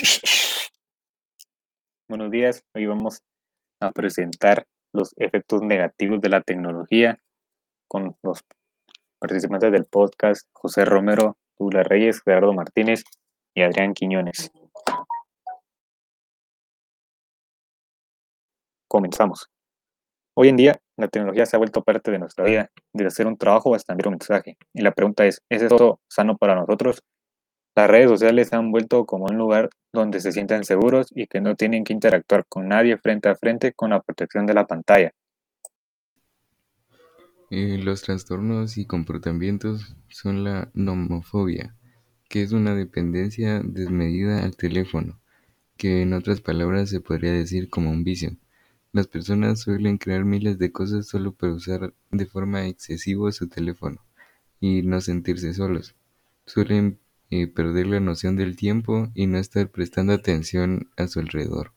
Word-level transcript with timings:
Buenos 2.08 2.30
días, 2.30 2.64
hoy 2.74 2.86
vamos 2.86 3.22
a 3.80 3.92
presentar 3.92 4.66
los 4.92 5.12
efectos 5.16 5.62
negativos 5.62 6.20
de 6.20 6.28
la 6.28 6.40
tecnología 6.40 7.20
con 7.88 8.16
los 8.22 8.40
participantes 9.18 9.72
del 9.72 9.84
podcast 9.84 10.48
José 10.52 10.84
Romero, 10.84 11.36
Douglas 11.58 11.86
Reyes, 11.86 12.22
Gerardo 12.22 12.52
Martínez 12.52 13.04
y 13.54 13.62
Adrián 13.62 13.94
Quiñones. 13.94 14.50
Comenzamos. 18.88 19.50
Hoy 20.34 20.48
en 20.48 20.56
día, 20.56 20.80
la 20.96 21.08
tecnología 21.08 21.46
se 21.46 21.56
ha 21.56 21.58
vuelto 21.58 21.82
parte 21.82 22.10
de 22.10 22.18
nuestra 22.18 22.44
vida, 22.44 22.70
desde 22.94 23.08
hacer 23.08 23.26
un 23.26 23.36
trabajo 23.36 23.74
hasta 23.74 23.92
enviar 23.92 24.08
un 24.08 24.14
mensaje. 24.14 24.56
Y 24.72 24.82
la 24.82 24.92
pregunta 24.92 25.26
es, 25.26 25.42
¿es 25.50 25.62
esto 25.62 26.00
sano 26.08 26.36
para 26.36 26.54
nosotros? 26.54 27.02
Las 27.76 27.88
redes 27.88 28.08
sociales 28.10 28.48
se 28.48 28.56
han 28.56 28.72
vuelto 28.72 29.06
como 29.06 29.26
un 29.26 29.38
lugar 29.38 29.70
donde 29.92 30.20
se 30.20 30.32
sienten 30.32 30.64
seguros 30.64 31.08
y 31.14 31.26
que 31.26 31.40
no 31.40 31.54
tienen 31.54 31.84
que 31.84 31.92
interactuar 31.92 32.44
con 32.48 32.68
nadie 32.68 32.98
frente 32.98 33.28
a 33.28 33.36
frente 33.36 33.72
con 33.72 33.90
la 33.90 34.00
protección 34.00 34.46
de 34.46 34.54
la 34.54 34.66
pantalla. 34.66 35.12
Eh, 37.50 37.78
los 37.82 38.02
trastornos 38.02 38.78
y 38.78 38.86
comportamientos 38.86 39.96
son 40.08 40.44
la 40.44 40.70
nomofobia, 40.72 41.74
que 42.28 42.42
es 42.42 42.52
una 42.52 42.76
dependencia 42.76 43.60
desmedida 43.64 44.44
al 44.44 44.56
teléfono, 44.56 45.20
que 45.76 46.02
en 46.02 46.12
otras 46.12 46.40
palabras 46.40 46.90
se 46.90 47.00
podría 47.00 47.32
decir 47.32 47.68
como 47.68 47.90
un 47.90 48.04
vicio. 48.04 48.36
Las 48.92 49.08
personas 49.08 49.60
suelen 49.60 49.98
crear 49.98 50.24
miles 50.24 50.58
de 50.58 50.70
cosas 50.70 51.06
solo 51.06 51.32
para 51.32 51.54
usar 51.54 51.92
de 52.10 52.26
forma 52.26 52.66
excesiva 52.66 53.32
su 53.32 53.48
teléfono 53.48 54.04
y 54.60 54.82
no 54.82 55.00
sentirse 55.00 55.54
solos. 55.54 55.96
Suelen 56.46 57.00
eh, 57.30 57.46
perder 57.46 57.86
la 57.86 58.00
noción 58.00 58.36
del 58.36 58.56
tiempo 58.56 59.08
y 59.14 59.26
no 59.26 59.38
estar 59.38 59.68
prestando 59.70 60.12
atención 60.12 60.90
a 60.96 61.06
su 61.06 61.20
alrededor. 61.20 61.72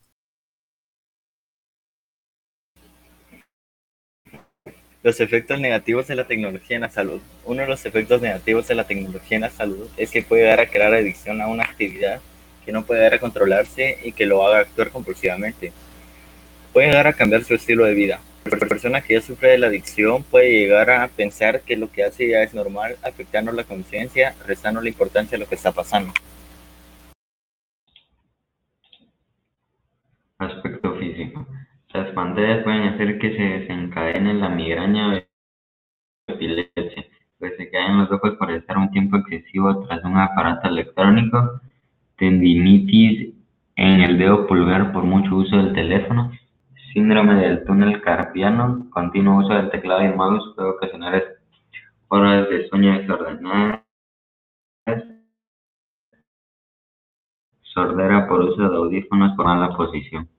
Los 5.03 5.19
efectos 5.19 5.59
negativos 5.59 6.07
de 6.07 6.15
la 6.15 6.27
tecnología 6.27 6.77
en 6.77 6.81
la 6.81 6.89
salud. 6.89 7.21
Uno 7.43 7.61
de 7.61 7.67
los 7.67 7.85
efectos 7.85 8.21
negativos 8.21 8.67
de 8.69 8.75
la 8.75 8.87
tecnología 8.87 9.35
en 9.35 9.41
la 9.41 9.49
salud 9.49 9.89
es 9.97 10.09
que 10.09 10.23
puede 10.23 10.43
dar 10.43 10.61
a 10.61 10.67
crear 10.67 10.93
adicción 10.93 11.41
a 11.41 11.47
una 11.47 11.63
actividad 11.63 12.21
que 12.65 12.71
no 12.71 12.85
puede 12.85 13.01
dar 13.01 13.13
a 13.13 13.19
controlarse 13.19 13.97
y 14.03 14.13
que 14.13 14.25
lo 14.25 14.47
haga 14.47 14.59
actuar 14.59 14.91
compulsivamente. 14.91 15.73
Puede 16.71 16.87
llegar 16.87 17.07
a 17.07 17.13
cambiar 17.13 17.43
su 17.43 17.53
estilo 17.53 17.83
de 17.83 17.93
vida. 17.93 18.21
La 18.45 18.67
persona 18.67 19.01
que 19.01 19.13
ya 19.13 19.21
sufre 19.21 19.51
de 19.51 19.57
la 19.57 19.67
adicción 19.67 20.23
puede 20.23 20.51
llegar 20.51 20.89
a 20.89 21.07
pensar 21.07 21.61
que 21.61 21.77
lo 21.77 21.91
que 21.91 22.03
hace 22.03 22.29
ya 22.29 22.43
es 22.43 22.53
normal, 22.53 22.97
afectando 23.03 23.51
la 23.51 23.63
conciencia, 23.63 24.35
restando 24.45 24.81
la 24.81 24.89
importancia 24.89 25.37
de 25.37 25.43
lo 25.43 25.49
que 25.49 25.55
está 25.55 25.71
pasando. 25.71 26.11
Aspecto 30.37 30.95
físico. 30.97 31.47
Las 31.93 32.11
pantallas 32.13 32.63
pueden 32.63 32.83
hacer 32.83 33.19
que 33.19 33.35
se 33.37 33.43
desencadene 33.43 34.33
la 34.33 34.49
migraña 34.49 35.13
o 35.13 35.21
epilepsia, 36.27 37.05
pues 37.37 37.53
se 37.57 37.69
caen 37.69 37.99
los 37.99 38.11
ojos 38.11 38.35
por 38.37 38.51
estar 38.51 38.77
un 38.77 38.91
tiempo 38.91 39.17
excesivo 39.17 39.85
tras 39.85 40.03
un 40.03 40.17
aparato 40.17 40.67
electrónico, 40.67 41.61
tendinitis 42.17 43.33
en 43.75 44.01
el 44.01 44.17
dedo 44.17 44.47
pulgar 44.47 44.91
por 44.91 45.03
mucho 45.03 45.35
uso 45.35 45.57
del 45.57 45.73
teléfono, 45.73 46.31
síndrome 46.93 47.35
del 47.41 47.65
túnel 47.65 48.01
carpiano, 48.01 48.87
continuo 48.91 49.39
uso 49.39 49.53
del 49.53 49.71
teclado 49.71 50.03
y 50.05 50.13
mouse 50.13 50.53
puede 50.55 50.69
ocasionar 50.69 51.23
horas 52.07 52.47
de 52.49 52.67
sueño 52.69 52.99
desordenadas, 52.99 53.81
sordera 57.63 58.27
por 58.27 58.41
uso 58.41 58.69
de 58.69 58.75
audífonos 58.75 59.35
por 59.35 59.45
mala 59.45 59.75
posición. 59.75 60.29